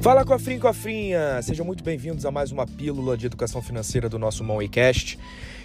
Fala 0.00 0.24
cofrinho 0.24 0.60
cofrinha! 0.60 1.42
Sejam 1.42 1.66
muito 1.66 1.82
bem-vindos 1.82 2.24
a 2.24 2.30
mais 2.30 2.52
uma 2.52 2.64
pílula 2.64 3.16
de 3.16 3.26
educação 3.26 3.60
financeira 3.60 4.08
do 4.08 4.16
nosso 4.16 4.44
Moneycast. 4.44 5.18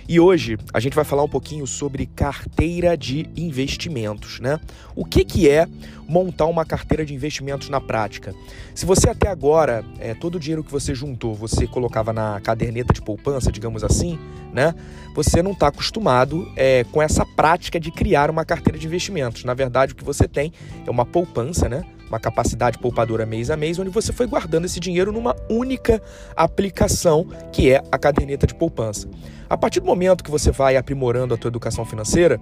E 0.09 0.19
hoje 0.19 0.57
a 0.73 0.79
gente 0.79 0.95
vai 0.95 1.05
falar 1.05 1.21
um 1.23 1.29
pouquinho 1.29 1.67
sobre 1.67 2.07
carteira 2.07 2.97
de 2.97 3.29
investimentos, 3.37 4.39
né? 4.39 4.59
O 4.95 5.05
que, 5.05 5.23
que 5.23 5.47
é 5.47 5.67
montar 6.07 6.47
uma 6.47 6.65
carteira 6.65 7.05
de 7.05 7.13
investimentos 7.13 7.69
na 7.69 7.79
prática? 7.79 8.33
Se 8.73 8.87
você 8.87 9.07
até 9.07 9.29
agora, 9.29 9.85
é, 9.99 10.15
todo 10.15 10.35
o 10.35 10.39
dinheiro 10.39 10.63
que 10.63 10.71
você 10.71 10.95
juntou, 10.95 11.35
você 11.35 11.67
colocava 11.67 12.11
na 12.11 12.41
caderneta 12.41 12.91
de 12.91 13.03
poupança, 13.03 13.51
digamos 13.51 13.83
assim, 13.83 14.17
né? 14.51 14.73
Você 15.15 15.43
não 15.43 15.51
está 15.51 15.67
acostumado 15.67 16.51
é, 16.55 16.83
com 16.85 17.01
essa 17.01 17.23
prática 17.23 17.79
de 17.79 17.91
criar 17.91 18.31
uma 18.31 18.43
carteira 18.43 18.79
de 18.79 18.87
investimentos. 18.87 19.43
Na 19.43 19.53
verdade, 19.53 19.93
o 19.93 19.95
que 19.95 20.03
você 20.03 20.27
tem 20.27 20.51
é 20.85 20.89
uma 20.89 21.05
poupança, 21.05 21.69
né? 21.69 21.85
Uma 22.13 22.19
capacidade 22.19 22.77
poupadora 22.77 23.25
mês 23.25 23.49
a 23.49 23.57
mês, 23.57 23.79
onde 23.79 23.89
você 23.89 24.13
foi 24.13 24.27
guardando 24.27 24.65
esse 24.65 24.79
dinheiro 24.79 25.11
numa 25.11 25.35
única 25.49 25.99
aplicação, 26.35 27.27
que 27.51 27.71
é 27.71 27.81
a 27.91 27.97
caderneta 27.97 28.45
de 28.45 28.53
poupança. 28.53 29.09
A 29.49 29.57
partir 29.57 29.79
do 29.79 29.85
momento 29.87 30.23
que 30.23 30.29
você 30.31 30.51
vai 30.51 30.77
aprimorando 30.77 31.33
a 31.33 31.37
tua 31.37 31.49
educação 31.49 31.83
financeira, 31.83 32.39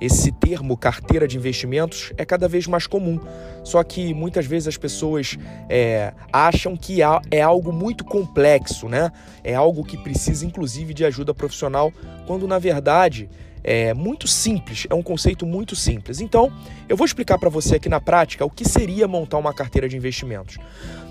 esse 0.00 0.30
termo 0.30 0.76
carteira 0.76 1.26
de 1.26 1.38
investimentos 1.38 2.12
é 2.18 2.24
cada 2.24 2.46
vez 2.46 2.66
mais 2.66 2.86
comum. 2.86 3.18
Só 3.62 3.82
que 3.82 4.12
muitas 4.12 4.44
vezes 4.44 4.68
as 4.68 4.76
pessoas 4.76 5.38
é, 5.68 6.12
acham 6.32 6.76
que 6.76 7.00
é 7.30 7.42
algo 7.42 7.72
muito 7.72 8.04
complexo, 8.04 8.88
né? 8.88 9.10
É 9.42 9.54
algo 9.54 9.84
que 9.84 9.96
precisa 9.96 10.44
inclusive 10.44 10.92
de 10.92 11.04
ajuda 11.04 11.32
profissional, 11.32 11.92
quando 12.26 12.46
na 12.46 12.58
verdade 12.58 13.28
é 13.64 13.94
muito 13.94 14.28
simples, 14.28 14.86
é 14.90 14.94
um 14.94 15.02
conceito 15.02 15.46
muito 15.46 15.74
simples. 15.74 16.20
Então, 16.20 16.52
eu 16.86 16.96
vou 16.96 17.06
explicar 17.06 17.38
para 17.38 17.48
você 17.48 17.76
aqui 17.76 17.88
na 17.88 18.00
prática 18.00 18.44
o 18.44 18.50
que 18.50 18.68
seria 18.68 19.08
montar 19.08 19.38
uma 19.38 19.54
carteira 19.54 19.88
de 19.88 19.96
investimentos. 19.96 20.58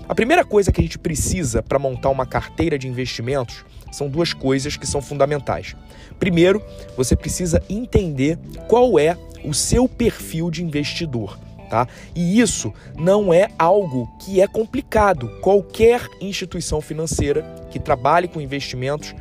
A 0.08 0.14
primeira 0.14 0.44
coisa 0.44 0.70
que 0.70 0.80
a 0.80 0.84
gente 0.84 0.98
precisa 0.98 1.62
para 1.62 1.78
montar 1.78 2.10
uma 2.10 2.24
carteira 2.24 2.78
de 2.78 2.86
investimentos 2.86 3.64
são 3.90 4.08
duas 4.08 4.32
coisas 4.32 4.76
que 4.76 4.86
são 4.86 5.02
fundamentais. 5.02 5.74
Primeiro, 6.18 6.62
você 6.96 7.16
precisa 7.16 7.62
entender 7.68 8.38
qual 8.68 8.98
é 8.98 9.16
o 9.44 9.52
seu 9.52 9.88
perfil 9.88 10.50
de 10.50 10.62
investidor. 10.62 11.38
Tá? 11.70 11.88
E 12.14 12.38
isso 12.38 12.72
não 12.96 13.32
é 13.32 13.48
algo 13.58 14.06
que 14.20 14.40
é 14.40 14.46
complicado. 14.46 15.28
Qualquer 15.40 16.06
instituição 16.20 16.80
financeira 16.80 17.42
que 17.70 17.80
trabalhe 17.80 18.28
com 18.28 18.40
investimentos 18.40 19.14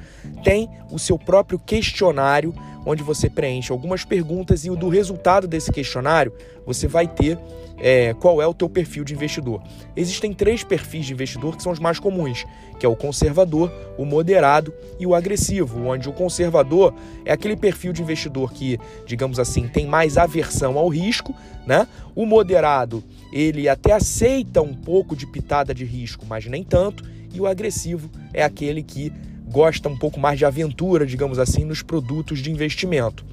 tem 0.44 0.70
o 0.92 1.00
seu 1.00 1.18
próprio 1.18 1.58
questionário 1.58 2.53
onde 2.86 3.03
você 3.03 3.30
preenche 3.30 3.72
algumas 3.72 4.03
perguntas 4.03 4.66
e 4.66 4.70
do 4.70 4.89
resultado 4.89 5.48
desse 5.48 5.72
questionário 5.72 6.34
você 6.66 6.88
vai 6.88 7.08
ter 7.08 7.38
é, 7.78 8.14
qual 8.14 8.42
é 8.42 8.48
o 8.48 8.53
teu 8.53 8.70
perfil 8.70 9.03
de 9.03 9.14
investidor. 9.14 9.62
Existem 9.95 10.34
três 10.34 10.64
perfis 10.64 11.06
de 11.06 11.14
investidor 11.14 11.58
que 11.58 11.64
são 11.64 11.72
os 11.72 11.80
mais 11.80 12.00
comuns, 12.00 12.45
que 12.80 12.86
é 12.86 12.90
o 12.90 12.95
conservador, 12.95 13.72
o 13.98 14.06
moderado 14.06 14.73
e 15.00 15.06
o 15.06 15.14
agressivo, 15.14 15.88
onde 15.88 16.08
o 16.08 16.14
conservador 16.14 16.94
é 17.25 17.34
aquele 17.34 17.56
perfil 17.56 17.92
de 17.92 18.02
investidor 18.02 18.53
que, 18.53 18.80
digamos 19.06 19.40
assim, 19.40 19.68
tem 19.68 19.86
mais 19.86 20.18
aversão 20.18 20.78
ao 20.78 20.88
risco, 20.88 21.36
né? 21.66 21.88
O 22.16 22.25
moderado, 22.25 23.03
ele 23.31 23.68
até 23.68 23.94
aceita 23.94 24.62
um 24.62 24.73
pouco 24.73 25.16
de 25.16 25.25
pitada 25.25 25.73
de 25.73 25.84
risco, 25.84 26.25
mas 26.28 26.45
nem 26.45 26.64
tanto, 26.64 27.03
e 27.34 27.42
o 27.42 27.47
agressivo 27.47 28.09
é 28.34 28.44
aquele 28.44 28.84
que 28.84 29.12
gosta 29.54 29.88
um 29.88 29.96
pouco 29.96 30.20
mais 30.20 30.40
de 30.40 30.46
aventura, 30.46 31.06
digamos 31.06 31.38
assim, 31.38 31.64
nos 31.64 31.84
produtos 31.84 32.40
de 32.40 32.52
investimento. 32.52 33.23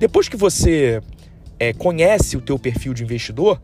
Depois 0.00 0.28
que 0.28 0.36
você 0.36 1.00
é, 1.60 1.72
conhece 1.72 2.36
o 2.36 2.40
teu 2.40 2.58
perfil 2.58 2.92
de 2.92 3.04
investidor, 3.04 3.62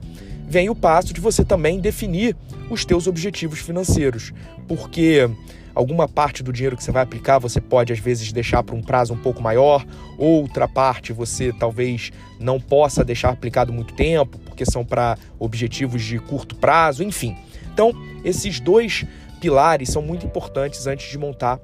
vem 0.48 0.70
o 0.70 0.74
passo 0.74 1.12
de 1.12 1.20
você 1.20 1.44
também 1.44 1.80
definir 1.80 2.36
os 2.70 2.84
teus 2.84 3.08
objetivos 3.08 3.58
financeiros, 3.58 4.32
porque 4.68 5.28
alguma 5.74 6.06
parte 6.06 6.44
do 6.44 6.52
dinheiro 6.52 6.76
que 6.76 6.84
você 6.84 6.92
vai 6.92 7.02
aplicar 7.02 7.38
você 7.38 7.60
pode 7.60 7.92
às 7.92 7.98
vezes 7.98 8.32
deixar 8.32 8.62
para 8.62 8.76
um 8.76 8.82
prazo 8.82 9.12
um 9.12 9.18
pouco 9.18 9.42
maior, 9.42 9.84
outra 10.16 10.68
parte 10.68 11.12
você 11.12 11.52
talvez 11.52 12.12
não 12.38 12.60
possa 12.60 13.04
deixar 13.04 13.30
aplicado 13.30 13.72
muito 13.72 13.94
tempo, 13.94 14.38
porque 14.38 14.64
são 14.64 14.84
para 14.84 15.18
objetivos 15.40 16.02
de 16.04 16.20
curto 16.20 16.54
prazo, 16.54 17.02
enfim. 17.02 17.36
Então, 17.72 17.92
esses 18.24 18.60
dois 18.60 19.04
pilares 19.40 19.88
são 19.88 20.00
muito 20.00 20.24
importantes 20.24 20.86
antes 20.86 21.10
de 21.10 21.18
montar 21.18 21.58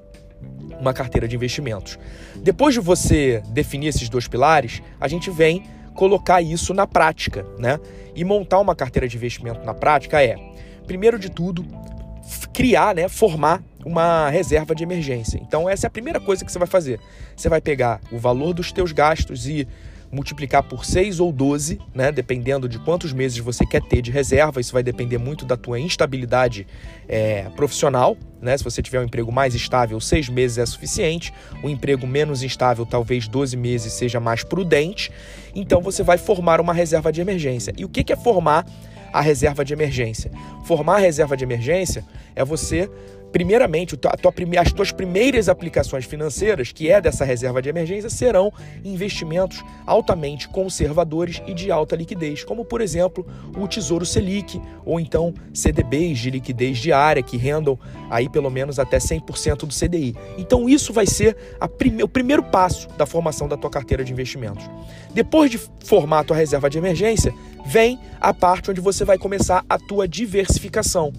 uma 0.79 0.93
carteira 0.93 1.27
de 1.27 1.35
investimentos. 1.35 1.97
Depois 2.35 2.73
de 2.73 2.79
você 2.79 3.41
definir 3.49 3.87
esses 3.87 4.09
dois 4.09 4.27
pilares, 4.27 4.81
a 4.99 5.07
gente 5.07 5.29
vem 5.29 5.63
colocar 5.93 6.41
isso 6.41 6.73
na 6.73 6.87
prática, 6.87 7.45
né? 7.57 7.79
E 8.15 8.23
montar 8.23 8.59
uma 8.59 8.75
carteira 8.75 9.07
de 9.07 9.15
investimento 9.15 9.65
na 9.65 9.73
prática 9.73 10.23
é, 10.23 10.35
primeiro 10.85 11.17
de 11.17 11.29
tudo, 11.29 11.65
criar, 12.53 12.95
né, 12.95 13.07
formar 13.07 13.61
uma 13.85 14.29
reserva 14.29 14.73
de 14.73 14.83
emergência. 14.83 15.39
Então 15.41 15.69
essa 15.69 15.87
é 15.87 15.89
a 15.89 15.91
primeira 15.91 16.19
coisa 16.19 16.45
que 16.45 16.51
você 16.51 16.59
vai 16.59 16.67
fazer. 16.67 16.99
Você 17.35 17.49
vai 17.49 17.59
pegar 17.59 17.99
o 18.11 18.17
valor 18.17 18.53
dos 18.53 18.71
teus 18.71 18.91
gastos 18.91 19.47
e 19.47 19.67
multiplicar 20.13 20.61
por 20.61 20.85
6 20.85 21.19
ou 21.19 21.31
12, 21.31 21.79
né, 21.93 22.11
dependendo 22.11 22.69
de 22.69 22.77
quantos 22.77 23.11
meses 23.11 23.39
você 23.39 23.65
quer 23.65 23.81
ter 23.81 24.01
de 24.01 24.11
reserva. 24.11 24.61
Isso 24.61 24.71
vai 24.71 24.83
depender 24.83 25.17
muito 25.17 25.43
da 25.43 25.57
tua 25.57 25.79
instabilidade 25.79 26.67
é, 27.09 27.49
profissional. 27.55 28.15
Né? 28.39 28.55
Se 28.55 28.63
você 28.63 28.81
tiver 28.81 28.99
um 28.99 29.03
emprego 29.03 29.31
mais 29.31 29.55
estável, 29.55 29.99
seis 29.99 30.29
meses 30.29 30.59
é 30.59 30.65
suficiente. 30.65 31.33
Um 31.63 31.69
emprego 31.69 32.05
menos 32.05 32.43
instável, 32.43 32.85
talvez 32.85 33.27
12 33.27 33.57
meses 33.57 33.91
seja 33.93 34.19
mais 34.19 34.43
prudente. 34.43 35.11
Então 35.55 35.81
você 35.81 36.03
vai 36.03 36.19
formar 36.19 36.61
uma 36.61 36.73
reserva 36.73 37.11
de 37.11 37.19
emergência. 37.19 37.73
E 37.75 37.83
o 37.83 37.89
que 37.89 38.13
é 38.13 38.15
formar 38.15 38.67
a 39.11 39.19
reserva 39.19 39.65
de 39.65 39.73
emergência? 39.73 40.31
Formar 40.65 40.97
a 40.97 40.99
reserva 40.99 41.35
de 41.35 41.43
emergência 41.43 42.05
é 42.35 42.45
você 42.45 42.89
primeiramente, 43.33 43.99
as 44.59 44.71
tuas 44.71 44.91
primeiras 44.91 45.49
aplicações 45.49 46.05
financeiras, 46.05 46.71
que 46.71 46.89
é 46.89 47.01
dessa 47.01 47.25
reserva 47.25 47.63
de 47.63 47.67
emergência, 47.67 48.09
serão 48.09 48.53
investimentos 48.85 49.63
altamente 49.87 50.47
conservadores 50.47 51.41
e 51.47 51.53
de 51.53 51.71
alta 51.71 51.95
liquidez, 51.95 52.43
como 52.43 52.63
por 52.63 52.79
exemplo 52.79 53.25
o 53.57 53.67
Tesouro 53.67 54.05
Selic 54.05 54.61
ou 54.85 54.99
então 54.99 55.33
CDBs 55.51 56.19
de 56.19 56.29
liquidez 56.29 56.77
diária 56.77 57.23
que 57.23 57.35
rendam 57.35 57.77
aí 58.09 58.29
pelo 58.29 58.51
menos 58.51 58.77
até 58.77 58.99
100% 58.99 59.65
do 59.65 59.73
CDI. 59.73 60.15
Então 60.37 60.69
isso 60.69 60.93
vai 60.93 61.07
ser 61.07 61.35
prime 61.75 62.03
o 62.03 62.07
primeiro 62.07 62.43
passo 62.43 62.87
da 62.89 63.07
formação 63.07 63.47
da 63.47 63.57
tua 63.57 63.69
carteira 63.71 64.03
de 64.03 64.11
investimentos. 64.11 64.63
Depois 65.11 65.49
de 65.49 65.59
formar 65.83 66.19
a 66.19 66.23
tua 66.23 66.37
reserva 66.37 66.69
de 66.69 66.77
emergência, 66.77 67.33
vem 67.65 67.99
a 68.21 68.31
parte 68.31 68.69
onde 68.69 68.79
você 68.79 69.03
vai 69.03 69.17
começar 69.17 69.65
a 69.67 69.79
tua 69.79 70.07
diversificação. 70.07 71.11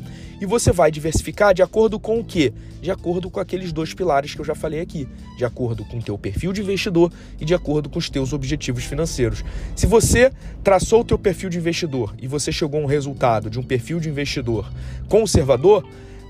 E 0.44 0.46
você 0.46 0.70
vai 0.72 0.90
diversificar 0.90 1.54
de 1.54 1.62
acordo 1.62 1.98
com 1.98 2.20
o 2.20 2.24
quê? 2.24 2.52
De 2.82 2.90
acordo 2.90 3.30
com 3.30 3.40
aqueles 3.40 3.72
dois 3.72 3.94
pilares 3.94 4.34
que 4.34 4.42
eu 4.42 4.44
já 4.44 4.54
falei 4.54 4.78
aqui, 4.78 5.08
de 5.38 5.44
acordo 5.46 5.86
com 5.86 5.96
o 5.96 6.02
teu 6.02 6.18
perfil 6.18 6.52
de 6.52 6.60
investidor 6.60 7.10
e 7.40 7.46
de 7.46 7.54
acordo 7.54 7.88
com 7.88 7.98
os 7.98 8.10
teus 8.10 8.34
objetivos 8.34 8.84
financeiros. 8.84 9.42
Se 9.74 9.86
você 9.86 10.30
traçou 10.62 11.00
o 11.00 11.04
teu 11.04 11.18
perfil 11.18 11.48
de 11.48 11.56
investidor 11.56 12.14
e 12.20 12.28
você 12.28 12.52
chegou 12.52 12.78
a 12.78 12.82
um 12.82 12.86
resultado 12.86 13.48
de 13.48 13.58
um 13.58 13.62
perfil 13.62 13.98
de 13.98 14.10
investidor 14.10 14.70
conservador, 15.08 15.82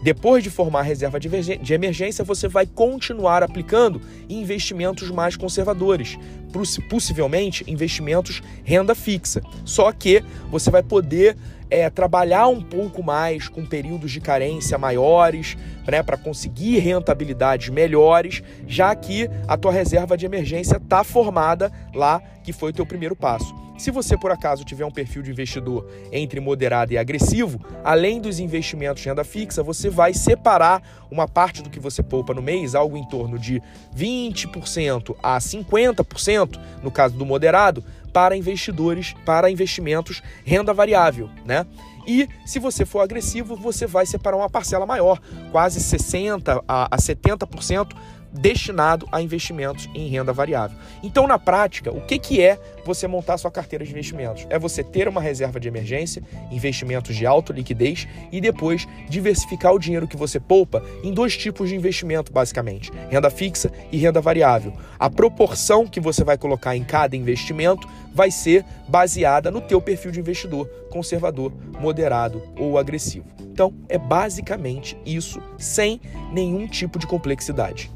depois 0.04 0.44
de 0.44 0.50
formar 0.50 0.80
a 0.80 0.82
reserva 0.82 1.18
de 1.18 1.72
emergência, 1.72 2.22
você 2.22 2.46
vai 2.46 2.66
continuar 2.66 3.42
aplicando 3.42 4.02
investimentos 4.28 5.10
mais 5.10 5.34
conservadores, 5.34 6.18
possivelmente 6.90 7.64
investimentos 7.66 8.42
renda 8.62 8.94
fixa. 8.94 9.40
Só 9.64 9.90
que 9.92 10.22
você 10.50 10.70
vai 10.70 10.82
poder 10.82 11.38
é, 11.70 11.88
trabalhar 11.88 12.48
um 12.48 12.60
pouco 12.60 13.02
mais 13.02 13.48
com 13.48 13.64
períodos 13.64 14.12
de 14.12 14.20
carência 14.20 14.76
maiores, 14.76 15.56
né, 15.90 16.02
para 16.02 16.18
conseguir 16.18 16.80
rentabilidades 16.80 17.70
melhores, 17.70 18.42
já 18.66 18.94
que 18.94 19.30
a 19.48 19.56
tua 19.56 19.72
reserva 19.72 20.18
de 20.18 20.26
emergência 20.26 20.76
está 20.76 21.02
formada 21.02 21.72
lá, 21.94 22.20
que 22.42 22.52
foi 22.52 22.72
o 22.72 22.74
teu 22.74 22.84
primeiro 22.84 23.16
passo. 23.16 23.63
Se 23.76 23.90
você 23.90 24.16
por 24.16 24.30
acaso 24.30 24.64
tiver 24.64 24.84
um 24.84 24.90
perfil 24.90 25.22
de 25.22 25.30
investidor 25.30 25.86
entre 26.12 26.38
moderado 26.38 26.92
e 26.92 26.98
agressivo, 26.98 27.60
além 27.82 28.20
dos 28.20 28.38
investimentos 28.38 29.02
de 29.02 29.08
renda 29.08 29.24
fixa, 29.24 29.62
você 29.62 29.90
vai 29.90 30.14
separar 30.14 30.82
uma 31.10 31.26
parte 31.26 31.60
do 31.60 31.68
que 31.68 31.80
você 31.80 32.02
poupa 32.02 32.32
no 32.32 32.40
mês, 32.40 32.74
algo 32.74 32.96
em 32.96 33.04
torno 33.04 33.38
de 33.38 33.60
20% 33.96 35.16
a 35.22 35.38
50%, 35.38 36.60
no 36.82 36.90
caso 36.90 37.16
do 37.16 37.26
moderado, 37.26 37.84
para 38.12 38.36
investidores, 38.36 39.12
para 39.24 39.50
investimentos 39.50 40.22
renda 40.44 40.72
variável, 40.72 41.28
né? 41.44 41.66
E 42.06 42.28
se 42.46 42.58
você 42.58 42.84
for 42.84 43.00
agressivo, 43.00 43.56
você 43.56 43.86
vai 43.86 44.06
separar 44.06 44.36
uma 44.36 44.50
parcela 44.50 44.86
maior, 44.86 45.20
quase 45.50 45.80
60 45.80 46.62
a 46.68 46.96
70% 46.96 47.92
destinado 48.34 49.08
a 49.12 49.22
investimentos 49.22 49.88
em 49.94 50.08
renda 50.08 50.32
variável. 50.32 50.76
Então, 51.02 51.26
na 51.26 51.38
prática, 51.38 51.92
o 51.92 52.00
que, 52.00 52.18
que 52.18 52.42
é 52.42 52.58
você 52.84 53.06
montar 53.06 53.38
sua 53.38 53.50
carteira 53.50 53.84
de 53.84 53.92
investimentos? 53.92 54.46
É 54.50 54.58
você 54.58 54.82
ter 54.82 55.06
uma 55.06 55.20
reserva 55.20 55.60
de 55.60 55.68
emergência, 55.68 56.22
investimentos 56.50 57.14
de 57.14 57.24
alta 57.24 57.52
liquidez 57.52 58.08
e 58.32 58.40
depois 58.40 58.86
diversificar 59.08 59.72
o 59.72 59.78
dinheiro 59.78 60.08
que 60.08 60.16
você 60.16 60.40
poupa 60.40 60.82
em 61.02 61.12
dois 61.12 61.36
tipos 61.36 61.68
de 61.68 61.76
investimento, 61.76 62.32
basicamente: 62.32 62.90
renda 63.08 63.30
fixa 63.30 63.70
e 63.92 63.96
renda 63.96 64.20
variável. 64.20 64.72
A 64.98 65.08
proporção 65.08 65.86
que 65.86 66.00
você 66.00 66.24
vai 66.24 66.36
colocar 66.36 66.76
em 66.76 66.82
cada 66.82 67.16
investimento 67.16 67.88
vai 68.12 68.30
ser 68.30 68.64
baseada 68.88 69.50
no 69.50 69.60
teu 69.60 69.80
perfil 69.80 70.10
de 70.10 70.20
investidor, 70.20 70.66
conservador, 70.90 71.52
moderado 71.80 72.42
ou 72.58 72.78
agressivo. 72.78 73.26
Então, 73.40 73.72
é 73.88 73.98
basicamente 73.98 74.96
isso, 75.06 75.40
sem 75.56 76.00
nenhum 76.32 76.66
tipo 76.66 76.98
de 76.98 77.06
complexidade. 77.06 77.90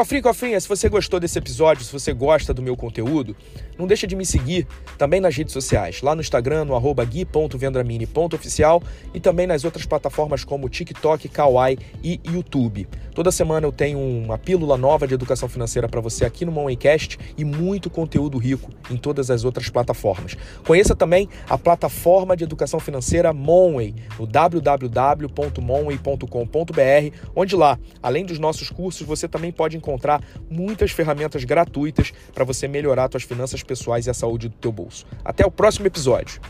Cofrinho, 0.00 0.22
cofrinha, 0.22 0.58
se 0.58 0.66
você 0.66 0.88
gostou 0.88 1.20
desse 1.20 1.38
episódio, 1.38 1.84
se 1.84 1.92
você 1.92 2.12
gosta 2.14 2.54
do 2.54 2.62
meu 2.62 2.74
conteúdo, 2.74 3.36
não 3.80 3.86
deixa 3.86 4.06
de 4.06 4.14
me 4.14 4.26
seguir 4.26 4.66
também 4.98 5.20
nas 5.20 5.34
redes 5.34 5.54
sociais, 5.54 6.02
lá 6.02 6.14
no 6.14 6.20
Instagram, 6.20 6.66
no 6.66 6.76
arroba 6.76 7.02
gui.vendramini.oficial 7.02 8.82
e 9.14 9.18
também 9.18 9.46
nas 9.46 9.64
outras 9.64 9.86
plataformas 9.86 10.44
como 10.44 10.68
TikTok, 10.68 11.30
Kawaii 11.30 11.78
e 12.04 12.20
YouTube. 12.30 12.86
Toda 13.14 13.32
semana 13.32 13.66
eu 13.66 13.72
tenho 13.72 13.98
uma 13.98 14.36
pílula 14.36 14.76
nova 14.76 15.06
de 15.06 15.14
educação 15.14 15.48
financeira 15.48 15.88
para 15.88 16.00
você 16.00 16.26
aqui 16.26 16.44
no 16.44 16.52
Moneycast 16.52 17.18
e 17.36 17.44
muito 17.44 17.88
conteúdo 17.88 18.36
rico 18.36 18.70
em 18.90 18.96
todas 18.96 19.30
as 19.30 19.44
outras 19.44 19.70
plataformas. 19.70 20.36
Conheça 20.66 20.94
também 20.94 21.28
a 21.48 21.56
plataforma 21.56 22.36
de 22.36 22.44
educação 22.44 22.78
financeira 22.78 23.32
Monway, 23.32 23.94
no 24.18 24.26
www.monway.com.br, 24.26 27.16
onde 27.34 27.56
lá, 27.56 27.78
além 28.02 28.26
dos 28.26 28.38
nossos 28.38 28.68
cursos, 28.68 29.06
você 29.06 29.26
também 29.26 29.50
pode 29.50 29.76
encontrar 29.76 30.22
muitas 30.50 30.90
ferramentas 30.90 31.44
gratuitas 31.44 32.12
para 32.34 32.44
você 32.44 32.68
melhorar 32.68 33.08
suas 33.10 33.22
finanças 33.22 33.62
pessoais 33.70 34.08
e 34.08 34.10
a 34.10 34.14
saúde 34.14 34.48
do 34.48 34.56
teu 34.56 34.72
bolso. 34.72 35.06
Até 35.24 35.46
o 35.46 35.50
próximo 35.50 35.86
episódio. 35.86 36.40